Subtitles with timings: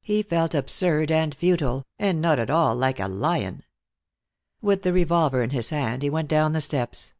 [0.00, 3.62] He felt absurd and futile, and not at all like a lion.
[4.60, 7.12] With the revolver in his hand, he went down the steps.